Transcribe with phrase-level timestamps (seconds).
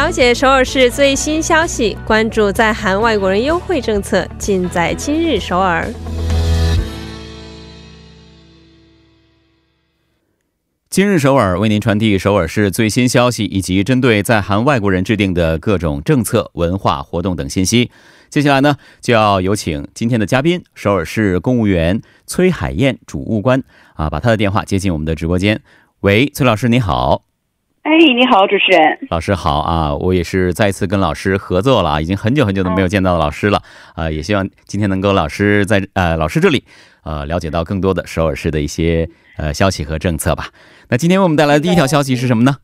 [0.00, 5.86] 了解首尔市最新消息，关注在韩外国人优惠政策，尽在今日首尔。
[10.88, 17.90] 今日首尔为您传递首尔市最新消息，以及针对在韩外国人制定的各种政策、文化活动等信息。
[18.30, 23.62] 接下来呢，就要有请今天的嘉宾，首尔市公务员崔海燕主务官
[23.96, 25.60] 啊，把他的电话接进我们的直播间。
[26.00, 27.24] 喂，崔老师，你好。
[27.82, 28.98] 哎，你好，主持人。
[29.08, 33.62] 老师好啊，我也是再一次跟老师合作了啊，已经很久很久都没有见到老师了
[33.94, 36.62] 啊，也希望今天能够老师在呃老师这里
[37.04, 40.48] 呃了解到更多的首尔市的一些呃消息和政策吧。
[40.90, 42.58] 那今天为我们带来的第一条消息是什么呢？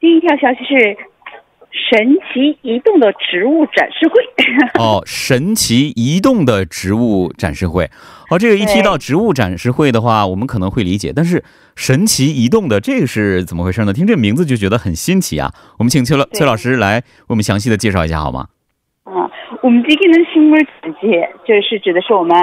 [0.00, 0.96] 第一条消息是
[1.72, 4.22] 神奇移动的植物展示会。
[4.78, 7.90] 哦，神奇移动的植物展示会。
[8.30, 11.42] 哦，这个一提到植物展示会的话，我们可能会理解，但是
[11.74, 13.92] 神奇移动的这个是怎么回事呢？
[13.92, 15.50] 听这名字就觉得很新奇啊。
[15.78, 18.46] 我们请崔老崔老师来为我们详细的介绍一下好吗？
[19.04, 19.30] 啊，
[19.62, 22.36] 我们这个呢，新闻直接就是指的是我们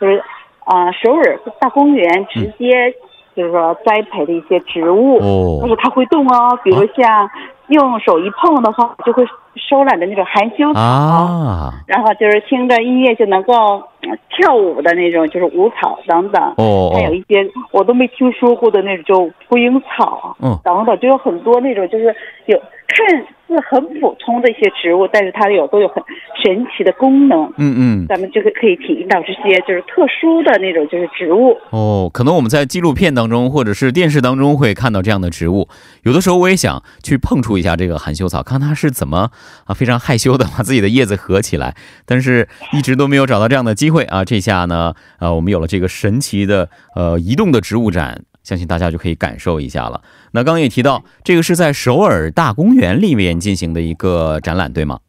[0.00, 0.22] 就是
[0.64, 2.94] 啊首尔大公园直接。
[3.36, 7.30] 就是说栽培的一些植物，但是它会动哦，比如像
[7.68, 9.26] 用手一碰的话，就会
[9.58, 13.82] 收揽的那种含羞草，然后就是听着音乐就能够
[14.30, 16.42] 跳舞的那种，就是舞草等等。
[16.56, 22.14] 哦，还有一些我都没听说过的那种，就蒲英草，嗯，等等，就有很多那种，就是
[22.46, 23.26] 有看。
[23.48, 26.02] 似很普通的一些植物，但是它有都有很
[26.44, 27.44] 神奇的功能。
[27.56, 31.56] 嗯嗯，咱们就可可以体验到这些就是特殊的那种就是植物。
[31.70, 35.66] 哦，可能我们在纪录片当中或者是电视当中会看到这样的植物。
[36.02, 39.30] 有的时候我也想去碰触一下这个含羞草，看它是怎么
[39.64, 41.74] 啊非常害羞的 把自己的叶子合起来，
[42.06, 44.24] 但是一直都没有找到这样的机会啊。
[44.24, 48.22] 这下呢，呃，我们有了这个神奇的呃移动的植物展。
[48.44, 50.00] 相信大家就可以感受一下了。
[50.32, 55.00] 那刚刚也提到，这个是在首尔大公园里面进行的一个展览，对吗？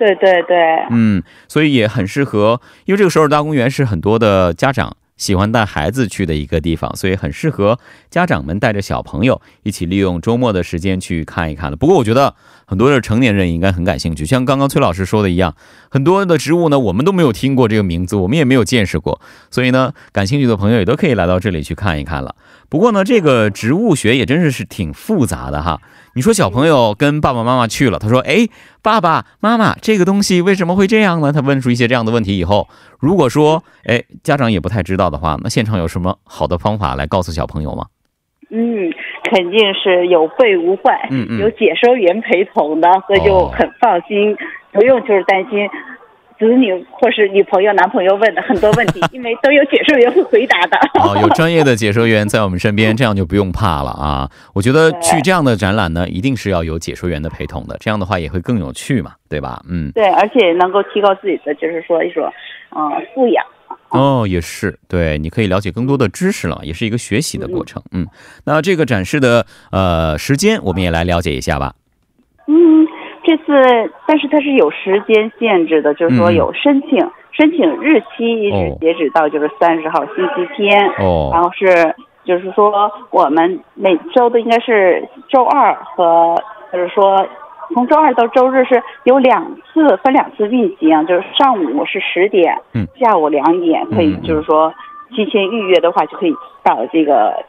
[0.00, 0.56] 对对对。
[0.90, 7.78] 嗯，所以也很适合，因为这个首尔大公园是很多的家长喜欢带孩子去的一个地方，所以很适合
[8.10, 11.76] 家长们带着小朋友一起利用周末的时间去看一看的。
[11.76, 12.34] 不过我觉得。
[12.64, 15.54] 很多的成年人应该很感兴趣，像刚刚崔老师说的一样，
[15.90, 22.34] 很多的植物呢，我们都没有听过这个名字，我们也没有见识过，所以呢，感兴趣的朋友也都可以来到这里去看一看了。
[22.70, 25.82] 不过呢，这个植物学也真是是挺复杂的哈。
[26.14, 28.46] 你说小朋友跟爸爸妈妈去了，他说：“哎，
[28.82, 32.68] 爸爸妈妈，这个东西为什么会这样呢？”他问出一些这样的问题以后，
[33.00, 37.86] 如果说哎家长也不太知道的话，那现场有什么好的方法来告诉小朋友吗？
[38.50, 38.92] 嗯。
[39.32, 44.36] 肯定是有备无患，嗯嗯，有解说员陪同的，所以就很放心，
[44.72, 45.66] 不用就是担心
[46.46, 50.76] 子女或是女朋友、男朋友问的很多问题， 因为都有解说员会回答的。
[51.00, 54.30] 哦，有专业的解说员在我们身边，这样就不用怕了啊！
[54.54, 59.62] 我觉得去这样的展览呢，一定是要有解说员的陪同的，这样的话也会更有趣嘛，对吧？
[59.68, 62.24] 嗯，对，而且能够提高自己的，就是说一种，
[62.76, 63.44] 嗯，素养。
[63.90, 67.82] 哦，也是，对，你可以了解更多的知识了，也是一个学习的过程。
[67.92, 68.06] 嗯，
[68.44, 71.74] 那这个展示的呃时间，我们也来了解一下吧。
[73.32, 76.98] 嗯，这次但是它是有时间限制的，就是说有申请
[77.32, 80.88] 申请日期一直截止到就是三十号星期天。
[80.98, 81.94] 哦，然后是
[82.24, 86.36] 就是说我们每周的应该是周二和
[86.72, 87.26] 就是说。
[87.74, 94.70] 从周二到周日是有两次分两次运行，就是上午是十点，嗯，下午两点可以，就是说
[95.16, 97.42] 提前预约的话就可以到这个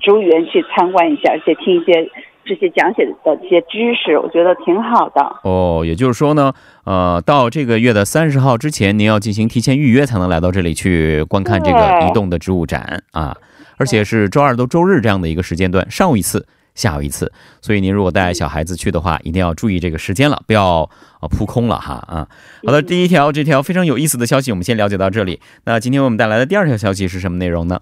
[0.00, 2.10] 植物园去参观一下，而且听一些
[2.44, 5.20] 这些讲解的这些知识，我觉得挺好的。
[5.44, 6.52] 哦，也就是说呢，
[6.84, 13.36] 呃，到这个月的三十号之前，您要进行提前预约才能来到这里去观看这个移动的植物展啊，
[13.76, 16.46] 而且是周二到周日这样的一个时间段，上午一次。
[16.72, 17.30] 下午一次，
[17.60, 20.88] 所以您如果带小孩子去的话，一定要注意这个时间了，不要
[21.20, 22.28] 啊扑空了哈啊。
[22.64, 25.40] 好的，第一条这条非常有意思的消息，我们先了解到这里。
[25.64, 27.78] 那今天我们带来的第二条消息是什么内容呢？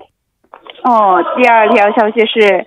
[0.85, 2.65] 哦，第二条消息是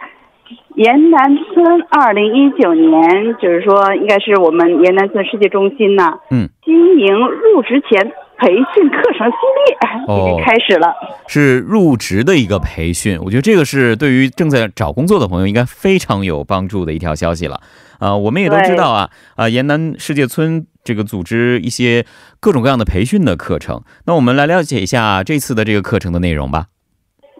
[0.76, 8.12] 延南村二零一九年，就是说应该是我们延南村世界中心呐，嗯，经营入职前。
[8.44, 9.78] 培训课程系列
[10.18, 10.92] 已经开始了，
[11.28, 13.19] 是入职的一个培训。
[13.22, 17.62] 我觉得这个是对于正在找工作的朋友应该非常有帮助的一条消息了。
[18.00, 22.04] 啊，我们也都知道啊，啊，延南世界村这个组织一些
[22.40, 23.84] 各种各样的培训的课程。
[24.07, 26.66] 那我们来了解一下这次的这个课程的内容吧。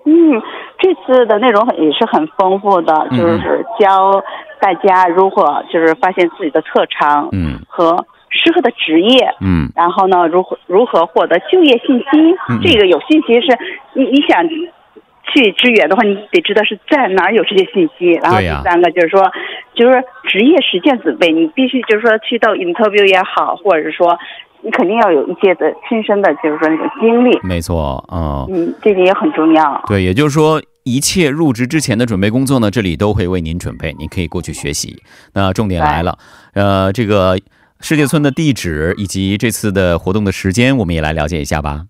[0.06, 0.14] 嗯，
[0.82, 4.22] 这次的内容也是很丰富的，就是教
[4.60, 8.06] 大家如何就是发现自己的特长，嗯，和。
[8.34, 12.06] 适合的职业，嗯，然后呢，如何如何获得就业信息？
[12.64, 13.48] 这个有信息是，
[13.94, 18.14] 你你想去支援的话，你得知道是在哪儿有这些信息。
[18.24, 19.30] 然后第三个就是说，
[19.74, 24.18] 就是职业实践准备，你必须就是说去到 interview 也好，或者是说
[24.62, 27.38] 你肯定要有一些的亲身的，就是说那种经历。
[27.44, 29.84] 没错，嗯，嗯，这点也很重要。
[29.90, 30.62] 对，也就是说。
[30.84, 35.02] 一切入职之前的准备工作呢，这里都会为您准备，您可以过去学习。
[35.34, 36.18] 那重点来了，
[36.54, 37.38] 呃，这个
[37.80, 41.86] 世界村的地址以及这次的活动的时间，我们也来了解一下吧。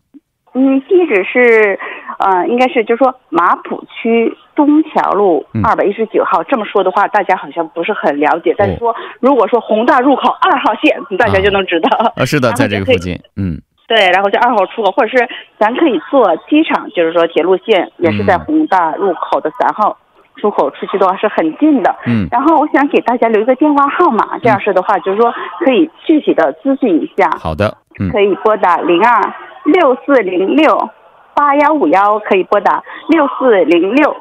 [0.53, 1.79] 嗯，地址是，
[2.19, 6.43] 呃，应该是就是说马浦区东桥路二百一十九号。
[6.43, 8.53] 这么说的话，大家好像不是很了解。
[8.57, 12.13] 但是说，如果说宏大入口二号线，大家就能知道。
[12.17, 13.61] 啊，是的，在这个附近，嗯。
[13.91, 15.27] 对，然后就二号出口，或者是
[15.59, 19.97] 咱可以坐机场，就是说铁路线也是在宏大入口的三号
[20.37, 21.93] 出口出去的话是很近的。
[22.05, 22.25] 嗯。
[22.31, 25.29] 然后我想给大家留一个电话号码，这样式的话就是说
[25.65, 27.29] 可以具体的咨询一下。
[27.37, 27.75] 好的。
[27.99, 28.09] 嗯。
[28.11, 29.33] 可以拨打零二
[29.65, 30.89] 六四零六
[31.35, 34.15] 八幺五幺，可以拨打六四零六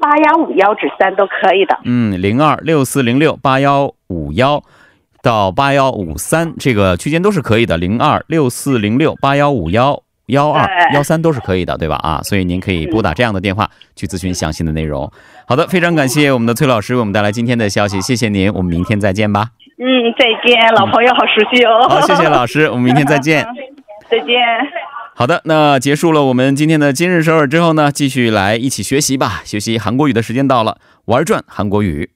[0.00, 1.78] 八幺五幺指三都可以的。
[1.84, 4.60] 嗯，零二六四零六八幺五幺。
[5.22, 11.96] 到八幺五三这个区间都是可以的，零二六四零六八幺五幺幺二幺三都是可以的，对吧？
[12.02, 15.10] 啊，所以您可以拨打这样的电话去咨询详细的内容。
[15.46, 19.50] 好的，非常感谢我们的崔老师为我们带来今天的消息，谢谢您，我们明天再见吧。
[19.78, 19.86] 嗯，
[20.18, 21.88] 再见，老朋友好熟悉哦。
[21.88, 23.46] 好，谢谢老师，我们明天再见。
[24.10, 24.36] 再见。
[25.14, 29.42] 好的，那结束了我们今天的今日首尔之后呢，继续来一起学习吧。
[29.44, 32.10] 学习韩国语的时间到了，玩转韩国语。